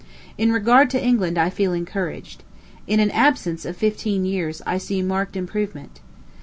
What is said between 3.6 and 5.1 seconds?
of fifteen years I see